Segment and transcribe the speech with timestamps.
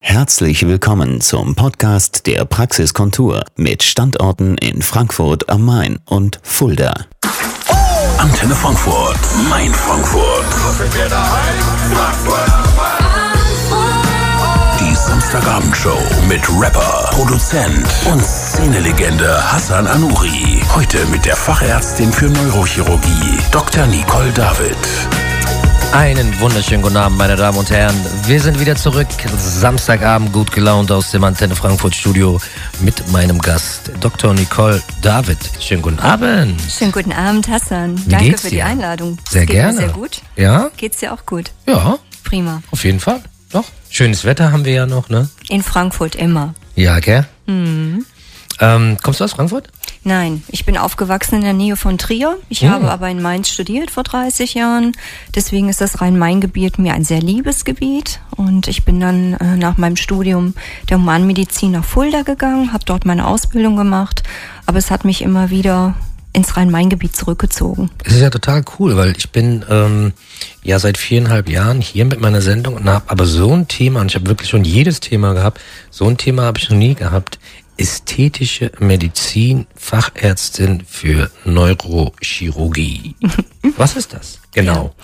[0.00, 6.94] Herzlich willkommen zum Podcast der Praxiskontur mit Standorten in Frankfurt am Main und Fulda.
[8.16, 9.18] Antenne Frankfurt,
[9.50, 10.44] mein Frankfurt.
[14.80, 20.62] Die Samstagabendshow mit Rapper, Produzent und Szenelegende Hassan Anuri.
[20.74, 23.86] Heute mit der Fachärztin für Neurochirurgie, Dr.
[23.88, 24.76] Nicole David.
[25.92, 27.94] Einen wunderschönen guten Abend, meine Damen und Herren.
[28.26, 29.06] Wir sind wieder zurück.
[29.36, 32.38] Samstagabend gut gelaunt aus dem Antenne Frankfurt Studio
[32.80, 34.34] mit meinem Gast, Dr.
[34.34, 35.38] Nicole David.
[35.60, 36.60] Schönen guten Abend.
[36.70, 37.98] Schönen guten Abend, Hassan.
[38.06, 38.66] Wie Danke für die dir?
[38.66, 39.18] Einladung.
[39.28, 39.78] Sehr geht gerne.
[39.78, 40.20] Sehr gut.
[40.36, 40.70] Ja?
[40.76, 41.50] Geht's dir auch gut?
[41.66, 42.62] Ja, Prima.
[42.70, 43.20] auf jeden Fall.
[43.50, 43.64] Doch.
[43.90, 45.28] Schönes Wetter haben wir ja noch, ne?
[45.48, 46.54] In Frankfurt immer.
[46.76, 47.26] Ja, gell?
[47.46, 48.04] Mhm.
[48.60, 49.68] Ähm, kommst du aus Frankfurt?
[50.04, 52.36] Nein, ich bin aufgewachsen in der Nähe von Trier.
[52.48, 52.70] Ich Hm.
[52.70, 54.92] habe aber in Mainz studiert vor 30 Jahren.
[55.34, 58.20] Deswegen ist das Rhein-Main-Gebiet mir ein sehr liebes Gebiet.
[58.36, 60.54] Und ich bin dann äh, nach meinem Studium
[60.88, 64.22] der Humanmedizin nach Fulda gegangen, habe dort meine Ausbildung gemacht.
[64.66, 65.94] Aber es hat mich immer wieder
[66.32, 67.90] ins Rhein-Main-Gebiet zurückgezogen.
[68.04, 70.12] Es ist ja total cool, weil ich bin ähm,
[70.62, 74.08] ja seit viereinhalb Jahren hier mit meiner Sendung und habe aber so ein Thema, und
[74.10, 77.38] ich habe wirklich schon jedes Thema gehabt, so ein Thema habe ich noch nie gehabt.
[77.78, 83.14] Ästhetische Medizin, Fachärztin für Neurochirurgie.
[83.76, 84.40] Was ist das?
[84.52, 84.94] Genau.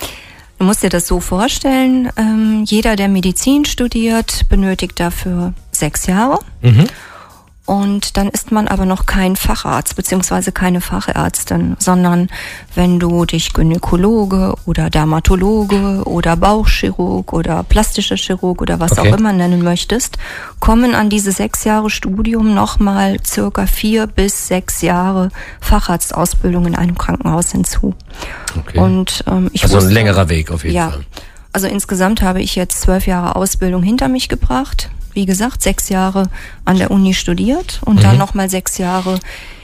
[0.59, 6.41] Du musst dir das so vorstellen, ähm, jeder, der Medizin studiert, benötigt dafür sechs Jahre.
[7.67, 12.29] Und dann ist man aber noch kein Facharzt beziehungsweise keine Fachärztin, sondern
[12.75, 19.11] wenn du dich Gynäkologe oder Dermatologe oder Bauchchirurg oder plastischer Chirurg oder was Okay.
[19.13, 20.19] auch immer nennen möchtest,
[20.61, 26.99] kommen an diese sechs Jahre Studium nochmal circa vier bis sechs Jahre Facharztausbildung in einem
[26.99, 27.95] Krankenhaus hinzu.
[28.59, 28.79] Okay.
[28.79, 30.91] Und ähm, ich also ein wusste- längerer Weg auf jeden ja.
[30.91, 31.05] Fall.
[31.53, 34.91] Also insgesamt habe ich jetzt zwölf Jahre Ausbildung hinter mich gebracht.
[35.15, 36.29] Wie gesagt, sechs Jahre
[36.65, 38.01] an der Uni studiert und Mhm.
[38.03, 39.19] dann nochmal sechs Jahre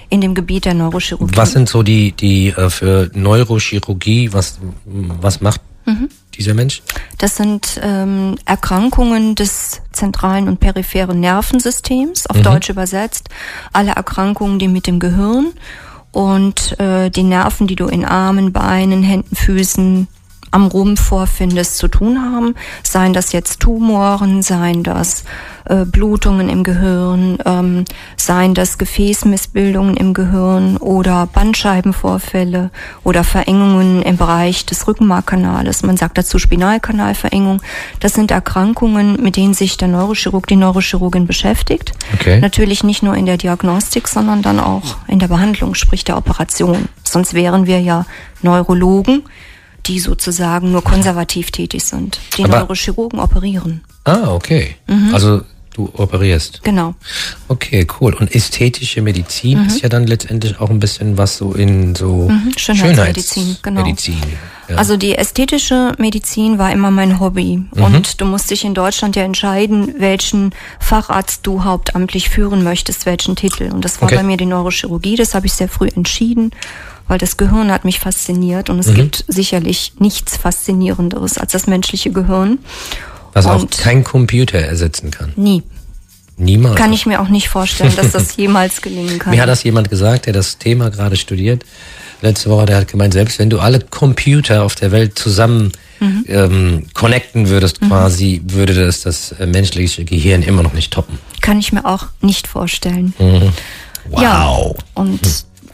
[0.08, 1.36] in dem Gebiet der Neurochirurgie.
[1.36, 6.08] Was sind so die, die äh, für Neurochirurgie, was, was macht Mhm.
[6.34, 6.82] dieser Mensch?
[7.18, 12.36] Das sind ähm, Erkrankungen des zentralen und peripheren Nervensystems, Mhm.
[12.36, 13.28] auf Deutsch übersetzt.
[13.72, 15.52] Alle Erkrankungen, die mit dem Gehirn
[16.12, 20.08] und äh, die Nerven, die du in Armen, Beinen, Händen, Füßen,
[20.50, 22.54] am Rumpf vorfindest, zu tun haben.
[22.82, 25.24] Seien das jetzt Tumoren, seien das
[25.66, 27.84] äh, Blutungen im Gehirn, ähm,
[28.16, 32.70] seien das Gefäßmissbildungen im Gehirn oder Bandscheibenvorfälle
[33.04, 35.82] oder Verengungen im Bereich des Rückenmarkkanales.
[35.82, 37.62] Man sagt dazu Spinalkanalverengung.
[38.00, 41.92] Das sind Erkrankungen, mit denen sich der Neurochirurg, die Neurochirurgin beschäftigt.
[42.14, 42.40] Okay.
[42.40, 46.88] Natürlich nicht nur in der Diagnostik, sondern dann auch in der Behandlung, sprich der Operation.
[47.04, 48.06] Sonst wären wir ja
[48.42, 49.22] Neurologen,
[49.86, 52.20] die sozusagen nur konservativ tätig sind.
[52.36, 53.82] Die Aber- Neurochirurgen operieren.
[54.04, 54.76] Ah, okay.
[54.86, 55.14] Mhm.
[55.14, 55.42] Also
[55.74, 56.62] du operierst.
[56.64, 56.94] Genau.
[57.48, 58.14] Okay, cool.
[58.14, 62.52] Und ästhetische Medizin ist ja dann letztendlich auch ein bisschen was so in so Mhm,
[62.56, 63.82] Schönheitsmedizin, genau.
[63.84, 64.16] Medizin,
[64.68, 64.76] ja.
[64.76, 67.58] Also die ästhetische Medizin war immer mein Hobby.
[67.72, 67.82] Mhm.
[67.84, 73.36] Und du musst dich in Deutschland ja entscheiden, welchen Facharzt du hauptamtlich führen möchtest, welchen
[73.36, 73.70] Titel.
[73.72, 74.16] Und das war Okay.
[74.16, 76.50] bei mir die Neurochirurgie, das habe ich sehr früh entschieden,
[77.10, 78.70] weil das Gehirn hat mich fasziniert.
[78.70, 78.80] Und Mhm.
[78.82, 82.58] es gibt sicherlich nichts Faszinierenderes als das menschliche Gehirn.
[83.32, 85.32] was auch und- kein Computer ersetzen kann.
[85.36, 85.62] Nie.
[86.36, 86.74] Niemals.
[86.76, 89.32] Kann ich mir auch nicht vorstellen, dass das jemals gelingen kann.
[89.34, 91.64] Mir hat das jemand gesagt, der das Thema gerade studiert.
[92.22, 95.70] Letzte Woche, der hat gemeint, selbst wenn du alle Computer auf der Welt zusammen
[96.00, 96.24] Mhm.
[96.28, 101.18] ähm, connecten würdest, quasi, würde das das äh, menschliche Gehirn immer noch nicht toppen.
[101.42, 103.12] Kann ich mir auch nicht vorstellen.
[104.08, 104.20] Wow.
[104.22, 104.56] Ja,
[104.94, 105.20] und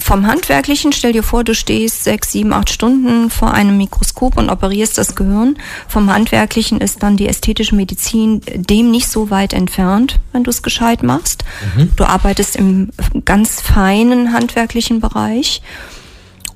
[0.07, 4.51] vom Handwerklichen, stell dir vor, du stehst sechs, sieben, acht Stunden vor einem Mikroskop und
[4.51, 5.57] operierst das Gehirn.
[5.89, 10.63] Vom Handwerklichen ist dann die ästhetische Medizin dem nicht so weit entfernt, wenn du es
[10.63, 11.45] gescheit machst.
[11.97, 12.91] Du arbeitest im
[13.25, 15.61] ganz feinen handwerklichen Bereich.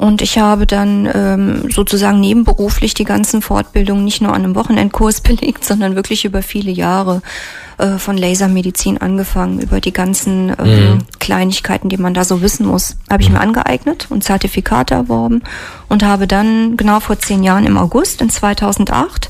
[0.00, 5.20] Und ich habe dann ähm, sozusagen nebenberuflich die ganzen Fortbildungen nicht nur an einem Wochenendkurs
[5.20, 7.20] belegt, sondern wirklich über viele Jahre
[7.76, 12.96] äh, von Lasermedizin angefangen, über die ganzen ähm, Kleinigkeiten, die man da so wissen muss,
[13.10, 15.42] habe ich mir angeeignet und Zertifikate erworben
[15.90, 19.28] und habe dann genau vor zehn Jahren im August in 2008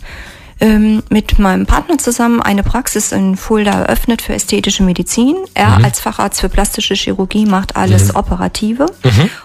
[0.60, 5.36] ähm, mit meinem Partner zusammen eine Praxis in Fulda eröffnet für ästhetische Medizin.
[5.54, 5.84] Er Mhm.
[5.86, 8.86] als Facharzt für plastische Chirurgie macht alles Operative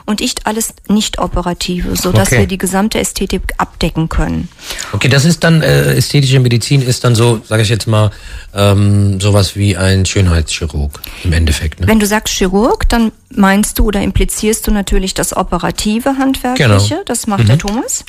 [0.06, 2.40] und ich alles nicht Operative, so dass Okay.
[2.40, 4.50] wir die gesamte Ästhetik abdecken können.
[4.92, 8.12] Okay, das ist dann, äh, ästhetische Medizin ist dann so, sage ich jetzt mal,
[8.54, 11.80] ähm, sowas wie ein Schönheitschirurg im Endeffekt.
[11.80, 11.88] Ne?
[11.88, 16.90] Wenn du sagst Chirurg, dann meinst du oder implizierst du natürlich das operative Handwerkliche.
[16.96, 17.04] Genau.
[17.06, 18.06] Das macht der Thomas.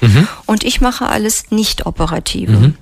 [0.46, 2.52] Und ich mache alles nicht operative.
[2.52, 2.74] Mhm.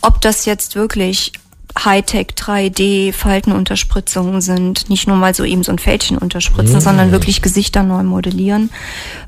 [0.00, 1.32] Ob das jetzt wirklich
[1.78, 6.80] Hightech 3D Faltenunterspritzungen sind, nicht nur mal so eben so ein Fältchen unterspritzen, mm.
[6.80, 8.70] sondern wirklich Gesichter neu modellieren.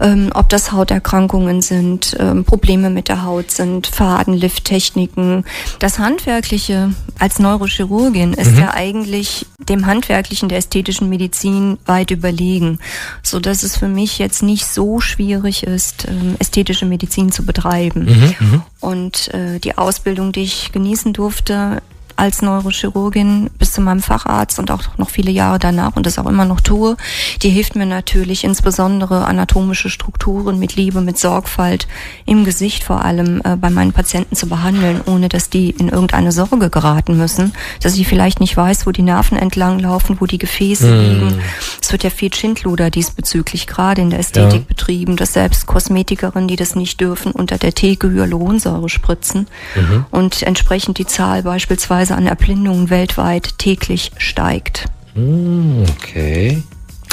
[0.00, 5.44] Ähm, ob das Hauterkrankungen sind, ähm, Probleme mit der Haut sind, Faden, Lifttechniken.
[5.78, 8.58] Das Handwerkliche als Neurochirurgin ist mhm.
[8.58, 12.78] ja eigentlich dem Handwerklichen der ästhetischen Medizin weit überlegen,
[13.22, 18.04] so dass es für mich jetzt nicht so schwierig ist, ähm, ästhetische Medizin zu betreiben.
[18.04, 18.62] Mhm, mhm.
[18.80, 21.82] Und äh, die Ausbildung, die ich genießen durfte,
[22.16, 26.26] als Neurochirurgin bis zu meinem Facharzt und auch noch viele Jahre danach und das auch
[26.26, 26.96] immer noch tue,
[27.42, 31.86] die hilft mir natürlich insbesondere anatomische Strukturen mit Liebe, mit Sorgfalt
[32.26, 36.32] im Gesicht vor allem äh, bei meinen Patienten zu behandeln, ohne dass die in irgendeine
[36.32, 37.52] Sorge geraten müssen,
[37.82, 41.00] dass ich vielleicht nicht weiß, wo die Nerven entlang laufen, wo die Gefäße mm.
[41.00, 41.40] liegen.
[41.80, 44.66] Es wird ja viel Schindluder diesbezüglich gerade in der Ästhetik ja.
[44.68, 50.06] betrieben, dass selbst Kosmetikerinnen, die das nicht dürfen, unter der Theke Hyaluronsäure spritzen mhm.
[50.10, 54.86] und entsprechend die Zahl beispielsweise Anzahlweise an Erblindungen weltweit täglich steigt.
[55.14, 56.62] Hm, okay.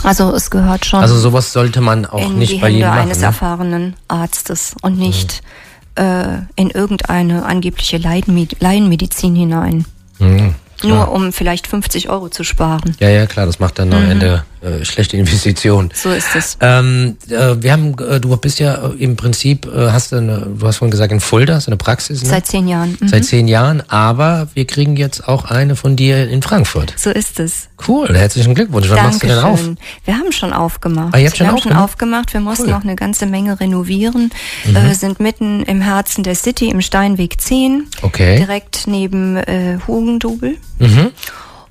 [0.03, 0.99] Also es gehört schon.
[0.99, 3.25] Also sowas sollte man auch in nicht die bei Hände jedem machen, eines ne?
[3.25, 5.43] erfahrenen Arztes und nicht
[5.97, 6.03] mhm.
[6.03, 9.85] äh, in irgendeine angebliche Laienmedizin hinein.
[10.19, 10.55] Mhm.
[10.83, 12.95] Nur um vielleicht 50 Euro zu sparen.
[12.99, 14.11] Ja, ja, klar, das macht dann am mhm.
[14.11, 15.89] Ende äh, schlechte Investition.
[15.93, 16.57] So ist es.
[16.61, 20.67] Ähm, äh, wir haben, äh, du bist ja im Prinzip, äh, hast du, eine, du
[20.67, 22.21] hast vorhin gesagt, in Fulda, ist eine Praxis.
[22.21, 22.29] Ne?
[22.29, 22.97] Seit zehn Jahren.
[22.99, 23.07] Mhm.
[23.07, 26.93] Seit zehn Jahren, aber wir kriegen jetzt auch eine von dir in Frankfurt.
[26.97, 27.69] So ist es.
[27.87, 28.87] Cool, herzlichen Glückwunsch.
[28.89, 29.59] Wann machst du denn auf?
[30.05, 31.15] Wir haben schon aufgemacht.
[31.15, 31.75] Ah, ihr habt schon wir aufgemacht?
[31.75, 32.33] haben schon aufgemacht.
[32.33, 32.71] Wir mussten cool.
[32.71, 34.31] noch eine ganze Menge renovieren.
[34.65, 34.75] Mhm.
[34.75, 37.87] Äh, sind mitten im Herzen der City, im Steinweg 10.
[38.03, 38.37] Okay.
[38.37, 40.57] Direkt neben äh, Hugendubel.
[40.77, 41.09] Mhm.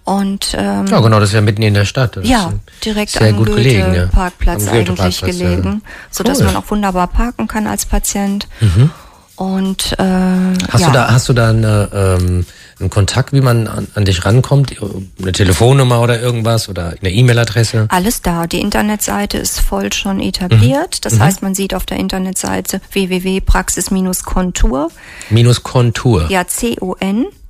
[0.04, 2.16] Und, ähm, ja, genau, das ist ja mitten in der Stadt.
[2.16, 2.52] Das ja,
[2.84, 4.06] direkt sehr am gut gelegen, ja.
[4.06, 5.90] Parkplatz Am eigentlich Goethe-Parkplatz, gelegen, ja.
[6.10, 6.46] so dass Cool.
[6.46, 8.48] man auch wunderbar parken kann als Patient.
[8.60, 8.90] Mhm.
[9.36, 10.02] Und äh,
[10.70, 10.86] Hast ja.
[10.88, 12.44] du da, hast du da eine, ähm,
[12.78, 14.74] einen Kontakt, wie man an, an dich rankommt?
[15.20, 17.86] Eine Telefonnummer oder irgendwas oder eine E-Mail-Adresse?
[17.88, 18.46] alles da.
[18.46, 21.06] Die Internetseite ist voll schon etabliert.
[21.06, 24.90] Das heißt, man sieht auf der Internetseite www.praxis-kontur.
[25.30, 26.26] Minus Kontur.
[26.28, 26.46] Ja,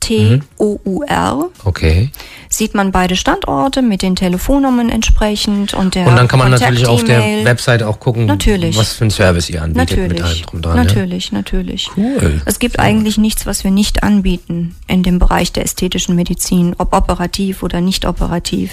[0.00, 1.50] C-O-N-T-O-U-R.
[1.64, 2.10] Okay.
[2.48, 6.86] Sieht man beide Standorte mit den Telefonnummern entsprechend und der Und dann kann man natürlich
[6.86, 7.20] auf der.
[7.44, 8.76] Webseite auch gucken, Natürlich.
[8.76, 10.76] was für einen Service ihr anbietet mit allem Natürlich, drum dran.
[10.76, 10.84] Ja?
[10.84, 11.90] natürlich, natürlich.
[11.96, 12.42] Cool.
[12.44, 16.92] Es gibt eigentlich nichts, was wir nicht anbieten in dem Bereich der ästhetischen Medizin, ob
[16.92, 18.72] operativ oder nicht operativ.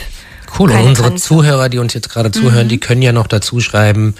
[0.57, 0.69] Cool.
[0.69, 1.27] Und Keine unsere Grenze.
[1.27, 4.15] Zuhörer, die uns jetzt gerade zuhören, die können ja noch dazu schreiben,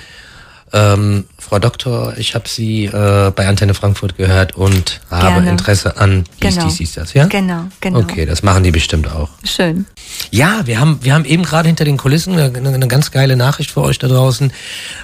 [0.74, 5.50] ähm, Frau Doktor, ich habe Sie äh, bei Antenne Frankfurt gehört und habe Gerne.
[5.52, 6.68] Interesse an dies, Genau.
[6.68, 7.28] dies, dies, das, ja?
[7.28, 8.00] Genau, genau.
[8.00, 9.30] Okay, das machen die bestimmt auch.
[9.44, 9.86] Schön.
[10.32, 13.72] Ja, wir haben, wir haben eben gerade hinter den Kulissen eine, eine ganz geile Nachricht
[13.72, 14.52] für euch da draußen.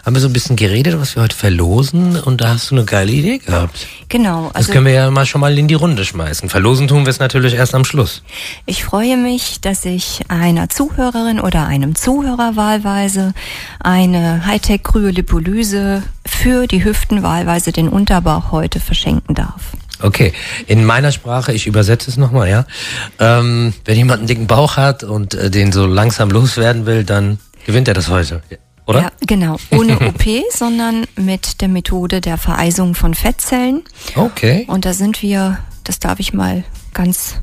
[0.06, 2.86] Haben wir so ein bisschen geredet, was wir heute verlosen und da hast du eine
[2.86, 3.88] geile Idee gehabt.
[4.10, 4.48] Genau.
[4.48, 6.50] Das Also können wir ja mal schon mal in die Runde schmeißen.
[6.50, 8.24] Verlosen tun wir es natürlich erst am Schluss.
[8.66, 13.34] ich freue mich, dass ich einer Zuhörerin oder einem Zuhörer wahlweise
[13.80, 19.62] eine Hightech-Kryolipolyse für die Hüften wahlweise den Unterbauch heute verschenken darf.
[20.04, 20.34] Okay,
[20.68, 22.66] in meiner Sprache, ich übersetze es nochmal, ja.
[23.20, 27.40] Ähm, wenn jemand einen dicken Bauch hat und äh, den so langsam loswerden will, dann
[27.66, 28.42] gewinnt er das heute,
[28.86, 29.02] oder?
[29.02, 29.56] Ja, genau.
[29.72, 33.84] Ohne OP, sondern mit der Methode der Vereisung von Fettzellen.
[34.16, 34.66] Okay.
[34.68, 37.36] Und da sind wir, das darf ich mal ganz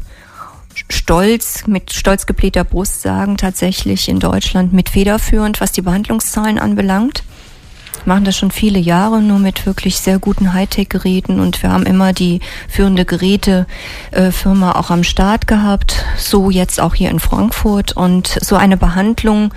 [0.90, 7.24] stolz, mit stolz geblähter Brust sagen, tatsächlich in Deutschland mit federführend, was die Behandlungszahlen anbelangt.
[8.04, 11.84] Wir machen das schon viele Jahre, nur mit wirklich sehr guten Hightech-Geräten und wir haben
[11.84, 18.38] immer die führende Gerätefirma auch am Start gehabt, so jetzt auch hier in Frankfurt und
[18.40, 19.52] so eine Behandlung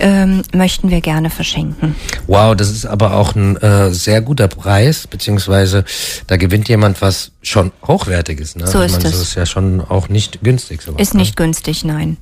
[0.00, 1.94] ähm, möchten wir gerne verschenken.
[2.26, 5.84] Wow, das ist aber auch ein äh, sehr guter Preis, beziehungsweise
[6.26, 8.56] da gewinnt jemand was schon hochwertiges.
[8.56, 8.66] Ne?
[8.66, 9.04] So Ich ist meine.
[9.04, 10.82] Das ist ja schon auch nicht günstig.
[10.82, 11.20] Sowas, Ist ne?
[11.20, 12.16] nicht günstig, nein.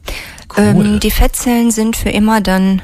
[0.56, 0.64] Cool.
[0.64, 2.82] Ähm, die Fettzellen sind für immer dann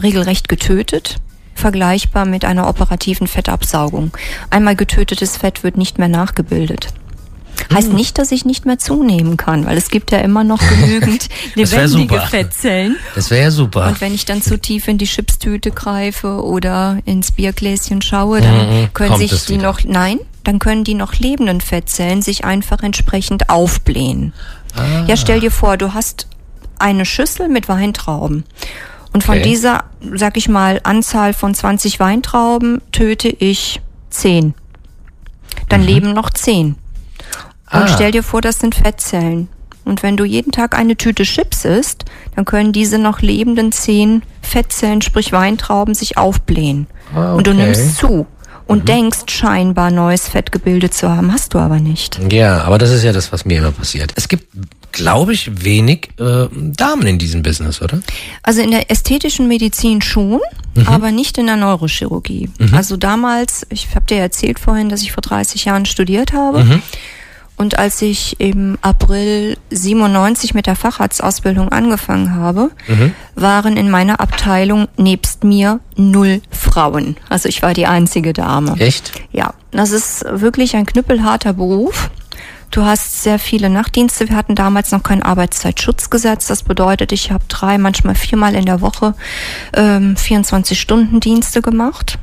[0.00, 1.16] regelrecht getötet,
[1.54, 4.10] vergleichbar mit einer operativen Fettabsaugung.
[4.50, 6.88] Einmal getötetes Fett wird nicht mehr nachgebildet.
[7.72, 7.94] Heißt Hm.
[7.96, 11.88] nicht, dass ich nicht mehr zunehmen kann, weil es gibt ja immer noch genügend lebendige
[11.88, 12.20] super.
[12.22, 12.96] Fettzellen.
[13.14, 13.86] Das wäre ja super.
[13.88, 18.54] Und wenn ich dann zu tief in die Chipstüte greife oder ins Biergläschen schaue, dann
[18.82, 19.62] Mhm, können kommt sich die wieder.
[19.62, 24.32] noch, nein, dann können die noch lebenden Fettzellen sich einfach entsprechend aufblähen.
[24.74, 25.04] Ah.
[25.06, 26.26] Ja, stell dir vor, du hast
[26.78, 28.44] eine Schüssel mit Weintrauben.
[29.12, 29.42] Und von Okay.
[29.48, 34.54] dieser, sag ich mal, Anzahl von 20 Weintrauben töte ich 10.
[35.68, 36.66] Dann leben noch 10.
[36.68, 36.78] Und Mhm.
[37.70, 37.88] Ah.
[37.88, 39.48] stell dir vor, das sind Fettzellen.
[39.84, 42.04] Und wenn du jeden Tag eine Tüte Chips isst,
[42.36, 46.86] dann können diese noch lebenden 10 Fettzellen, sprich Weintrauben, sich aufblähen.
[47.14, 47.60] Ah, Und du okay.
[47.60, 47.66] Mhm.
[47.66, 48.26] nimmst zu
[48.66, 52.20] und denkst scheinbar neues Fett gebildet zu haben, hast du aber nicht.
[52.30, 54.12] Ja, aber das ist ja das, was mir immer passiert.
[54.16, 54.46] Es gibt
[54.92, 58.00] glaube ich, wenig äh, Damen in diesem Business, oder?
[58.42, 60.40] Also in der ästhetischen Medizin schon,
[60.74, 60.86] mhm.
[60.86, 62.50] aber nicht in der Neurochirurgie.
[62.58, 62.74] Mhm.
[62.74, 66.64] Also damals, ich habe dir erzählt vorhin, dass ich vor 30 Jahren studiert habe.
[67.62, 73.14] Und als ich im April 97 mit der Facharztausbildung angefangen habe, mhm.
[73.36, 77.16] waren in meiner Abteilung nebst mir null Frauen.
[77.28, 78.74] Also ich war die einzige Dame.
[78.80, 79.12] Echt?
[79.30, 82.10] Ja, das ist wirklich ein knüppelharter Beruf.
[82.72, 84.28] Du hast sehr viele Nachtdienste.
[84.28, 86.48] Wir hatten damals noch kein Arbeitszeitschutzgesetz.
[86.48, 89.14] Das bedeutet, ich habe drei, manchmal viermal in der Woche
[89.72, 92.18] ähm, 24-Stunden-Dienste gemacht.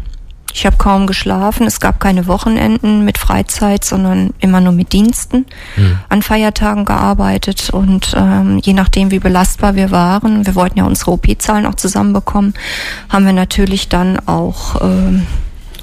[0.54, 1.68] Ich habe kaum geschlafen.
[1.68, 5.46] Es gab keine Wochenenden mit Freizeit, sondern immer nur mit Diensten.
[5.76, 6.00] Mhm.
[6.10, 11.12] An Feiertagen gearbeitet und ähm, je nachdem, wie belastbar wir waren, wir wollten ja unsere
[11.12, 12.54] OP-Zahlen auch zusammenbekommen,
[13.10, 15.28] haben wir natürlich dann auch ähm,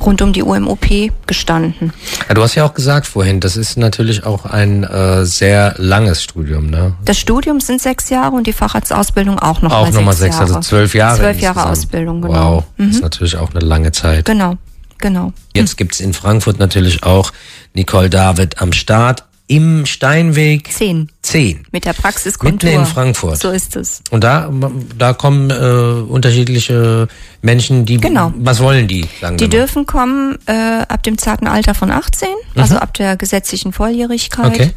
[0.00, 1.92] rund um die UMOP gestanden.
[2.28, 6.22] Ja, du hast ja auch gesagt vorhin, das ist natürlich auch ein äh, sehr langes
[6.22, 6.94] Studium, ne?
[7.04, 10.52] Das Studium sind sechs Jahre und die Facharztausbildung auch noch auch mal nochmal sechs, also
[10.52, 10.56] Jahre.
[10.56, 11.18] also zwölf Jahre.
[11.18, 12.56] Zwölf Jahre Ausbildung, genau.
[12.56, 12.90] Wow, mhm.
[12.90, 14.24] ist natürlich auch eine lange Zeit.
[14.24, 14.56] Genau,
[14.98, 15.32] genau.
[15.54, 15.76] Jetzt hm.
[15.76, 17.32] gibt's in Frankfurt natürlich auch
[17.74, 21.10] Nicole David am Start im Steinweg 10.
[21.22, 21.66] 10.
[21.70, 22.70] Mit der Praxiskontur.
[22.70, 23.38] Mitten in Frankfurt.
[23.38, 24.02] So ist es.
[24.10, 24.50] Und da,
[24.98, 27.08] da kommen äh, unterschiedliche
[27.42, 28.32] Menschen, die, genau.
[28.36, 29.06] was wollen die?
[29.20, 30.52] Sagen die dürfen kommen äh,
[30.88, 32.60] ab dem zarten Alter von 18, mhm.
[32.60, 34.46] also ab der gesetzlichen Volljährigkeit.
[34.46, 34.70] Okay.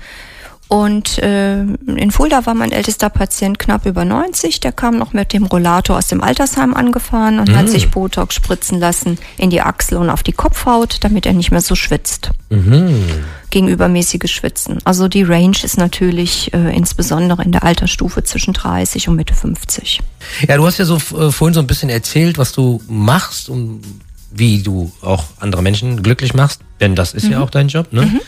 [0.69, 4.59] Und äh, in Fulda war mein ältester Patient knapp über 90.
[4.59, 7.55] Der kam noch mit dem Rollator aus dem Altersheim angefahren und mhm.
[7.55, 11.49] hat sich Botox spritzen lassen in die Achsel und auf die Kopfhaut, damit er nicht
[11.49, 12.29] mehr so schwitzt.
[12.51, 13.03] Mhm.
[13.49, 14.77] Gegen übermäßiges Schwitzen.
[14.83, 20.01] Also die Range ist natürlich äh, insbesondere in der Altersstufe zwischen 30 und Mitte 50.
[20.47, 23.81] Ja, du hast ja so äh, vorhin so ein bisschen erzählt, was du machst und
[24.29, 27.31] wie du auch andere Menschen glücklich machst, denn das ist mhm.
[27.31, 28.21] ja auch dein Job, ne?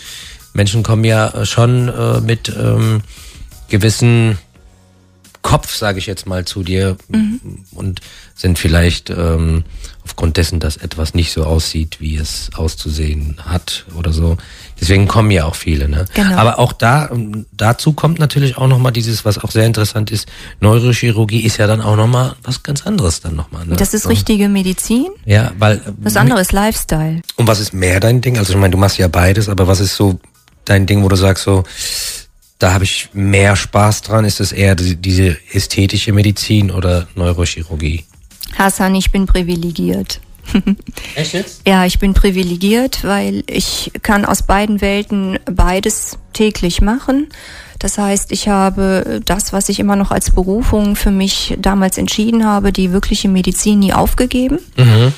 [0.53, 3.01] Menschen kommen ja schon äh, mit ähm,
[3.69, 4.37] gewissen
[5.41, 7.65] Kopf, sage ich jetzt mal, zu dir mhm.
[7.71, 8.01] und
[8.35, 9.63] sind vielleicht ähm,
[10.03, 14.37] aufgrund dessen, dass etwas nicht so aussieht, wie es auszusehen hat oder so.
[14.79, 15.89] Deswegen kommen ja auch viele.
[15.89, 16.05] Ne?
[16.13, 16.35] Genau.
[16.35, 20.27] Aber auch da ähm, dazu kommt natürlich auch nochmal dieses, was auch sehr interessant ist,
[20.59, 23.65] Neurochirurgie ist ja dann auch nochmal was ganz anderes dann nochmal.
[23.65, 23.75] Ne?
[23.75, 25.07] Das ist richtige Medizin.
[25.25, 27.21] Ja, weil das andere ist Lifestyle.
[27.35, 28.37] Und was ist mehr dein Ding?
[28.37, 30.19] Also ich meine, du machst ja beides, aber was ist so
[30.71, 31.63] dein Ding, wo du sagst so,
[32.57, 34.25] da habe ich mehr Spaß dran?
[34.25, 38.05] Ist es eher diese ästhetische Medizin oder Neurochirurgie?
[38.57, 40.19] Hassan, ich bin privilegiert.
[41.15, 41.61] Echt jetzt?
[41.67, 47.29] Ja, ich bin privilegiert, weil ich kann aus beiden Welten beides täglich machen.
[47.79, 52.45] Das heißt, ich habe das, was ich immer noch als Berufung für mich damals entschieden
[52.45, 54.59] habe, die wirkliche Medizin nie aufgegeben.
[54.77, 55.13] Mhm.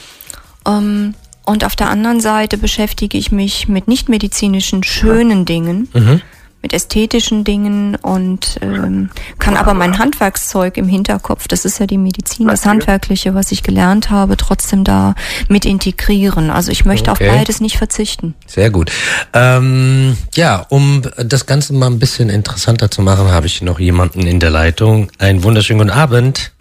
[0.66, 1.14] Ähm,
[1.46, 6.22] und auf der anderen Seite beschäftige ich mich mit nichtmedizinischen schönen Dingen, mhm.
[6.62, 9.10] mit ästhetischen Dingen und ähm,
[9.40, 13.62] kann aber mein Handwerkszeug im Hinterkopf, das ist ja die Medizin, das Handwerkliche, was ich
[13.62, 15.16] gelernt habe, trotzdem da
[15.50, 16.50] mit integrieren.
[16.50, 17.30] Also ich möchte okay.
[17.30, 18.36] auf beides nicht verzichten.
[18.48, 18.92] Sehr gut.
[19.34, 24.26] Ähm, ja, um das Ganze mal ein bisschen interessanter zu machen, habe ich noch jemanden
[24.26, 25.12] in der Leitung.
[25.20, 26.54] Einen wunderschönen guten Abend.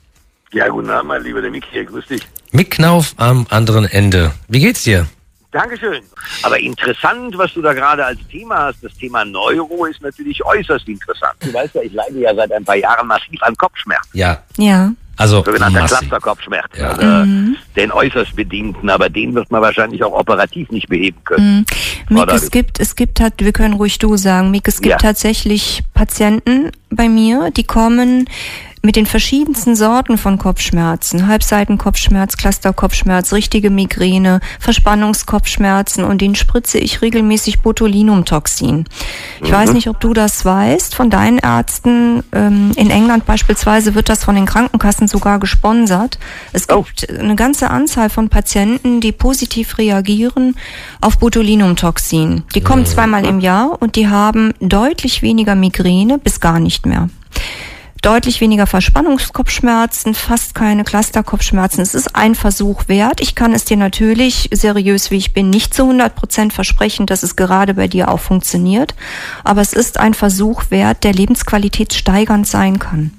[0.52, 2.22] Ja, guten Abend, mein lieber der Mick hier, grüß dich.
[2.52, 4.32] Mick Knauf am anderen Ende.
[4.46, 5.06] Wie geht's dir?
[5.52, 6.02] Dankeschön.
[6.42, 8.82] Aber interessant, was du da gerade als Thema hast.
[8.82, 11.34] Das Thema Neuro ist natürlich äußerst interessant.
[11.40, 14.16] Du weißt ja, ich leide ja seit ein paar Jahren massiv an Kopfschmerzen.
[14.16, 14.42] Ja.
[14.56, 14.92] Ja.
[15.16, 16.90] Also sogenannter Clusterkopfschmerz, ja.
[16.90, 17.56] also, mhm.
[17.76, 21.66] den äußerst bedingten, aber den wird man wahrscheinlich auch operativ nicht beheben können.
[22.08, 22.16] Mhm.
[22.16, 24.96] Mick, es gibt, es gibt halt, wir können ruhig du sagen, Mick, es gibt ja.
[24.96, 28.28] tatsächlich Patienten bei mir, die kommen
[28.82, 37.00] mit den verschiedensten Sorten von Kopfschmerzen, Halbseitenkopfschmerz, Clusterkopfschmerz, richtige Migräne, Verspannungskopfschmerzen und den spritze ich
[37.00, 38.84] regelmäßig Botulinumtoxin.
[39.40, 39.54] Ich mhm.
[39.54, 42.24] weiß nicht, ob du das weißt von deinen Ärzten.
[42.32, 46.18] Ähm, in England beispielsweise wird das von den Krankenkassen sogar gesponsert.
[46.52, 46.82] Es oh.
[46.82, 50.56] gibt eine ganze Anzahl von Patienten, die positiv reagieren
[51.00, 52.42] auf Botulinumtoxin.
[52.56, 57.08] Die kommen zweimal im Jahr und die haben deutlich weniger Migräne bis gar nicht mehr
[58.02, 61.80] deutlich weniger Verspannungskopfschmerzen, fast keine Clusterkopfschmerzen.
[61.80, 63.20] Es ist ein Versuch wert.
[63.20, 67.22] Ich kann es dir natürlich, seriös wie ich bin, nicht zu 100 Prozent versprechen, dass
[67.22, 68.94] es gerade bei dir auch funktioniert.
[69.44, 73.12] Aber es ist ein Versuch wert, der lebensqualitätssteigernd sein kann.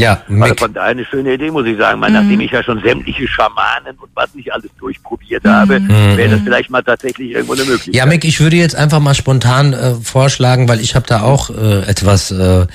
[0.00, 0.58] Ja, Mick.
[0.58, 2.00] von daher eine schöne Idee, muss ich sagen.
[2.00, 2.16] Weil, mhm.
[2.16, 6.16] Nachdem ich ja schon sämtliche Schamanen und was nicht alles durchprobiert habe, mhm.
[6.16, 7.94] wäre das vielleicht mal tatsächlich irgendwo eine Möglichkeit.
[7.94, 11.50] Ja, Mick, ich würde jetzt einfach mal spontan äh, vorschlagen, weil ich habe da auch
[11.50, 12.66] äh, etwas, äh,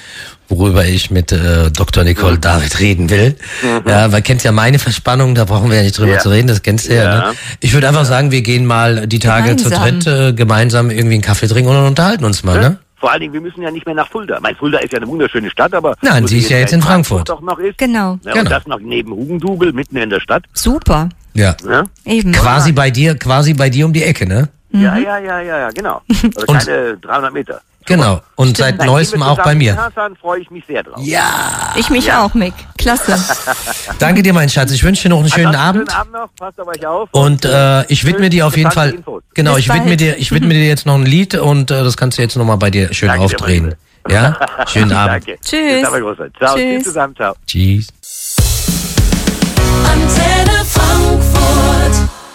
[0.50, 2.03] worüber ich mit äh, Dr.
[2.03, 2.41] Nicole mhm.
[2.41, 3.36] David reden will.
[3.63, 3.89] Mhm.
[3.89, 6.20] Ja, weil kennt ja meine Verspannung, da brauchen wir ja nicht drüber ja.
[6.20, 7.03] zu reden, das kennst du ja.
[7.03, 7.34] ja ne?
[7.60, 9.72] Ich würde einfach sagen, wir gehen mal die Tage gemeinsam.
[9.72, 12.77] zu dritt äh, gemeinsam irgendwie einen Kaffee trinken und unterhalten uns mal, ne?
[13.05, 14.39] Vor allen Dingen, wir müssen ja nicht mehr nach Fulda.
[14.41, 15.95] Mein Fulda ist ja eine wunderschöne Stadt, aber...
[16.01, 17.29] Nein, sie ist ja jetzt in Frankfurt.
[17.29, 17.77] Doch noch ist.
[17.77, 18.17] Genau.
[18.24, 18.39] Ja, Genau.
[18.39, 20.43] Und das noch neben Hugendubel, mitten in der Stadt.
[20.53, 21.09] Super.
[21.35, 21.55] Ja.
[21.69, 22.31] Ja, Eben.
[22.31, 24.50] Quasi bei dir, quasi bei dir um die Ecke, ne?
[24.71, 26.01] ja, ja, ja, ja, ja genau.
[26.09, 27.62] Also Und- keine 300 Meter.
[27.86, 28.22] Genau.
[28.36, 29.77] Und seit Nein, neuestem auch bei mir.
[29.77, 30.98] Hassan freue ich mich sehr drauf.
[31.00, 31.74] Ja.
[31.75, 32.54] Ich mich auch, Mick.
[32.77, 33.18] Klasse.
[34.00, 34.72] Danke dir, mein Schatz.
[34.72, 35.89] Ich wünsche dir noch einen schönen Abend.
[35.92, 37.10] Schönen Abend noch, passt auf euch auf.
[37.12, 38.92] Und äh, ich widme dir auf jeden Fall.
[38.96, 39.24] Infos.
[39.34, 40.00] Genau, Bis ich widme bald.
[40.00, 42.58] dir, ich widme dir jetzt noch ein Lied und äh, das kannst du jetzt nochmal
[42.58, 43.75] bei dir schön Danke dir, aufdrehen.
[44.04, 44.38] mein Ja?
[44.68, 45.27] Schönen Abend.
[45.27, 45.39] Danke.
[45.42, 45.84] Tschüss.
[46.38, 46.56] Ciao.
[46.56, 46.94] Tschüss.
[47.46, 47.94] Tschüss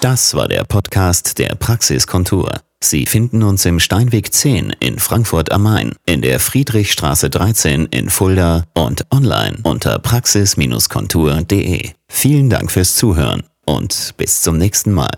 [0.01, 2.63] Das war der Podcast der Praxiskontur.
[2.83, 8.09] Sie finden uns im Steinweg 10 in Frankfurt am Main, in der Friedrichstraße 13 in
[8.09, 11.91] Fulda und online unter praxis-kontur.de.
[12.09, 15.13] Vielen Dank fürs Zuhören und bis zum nächsten Mal.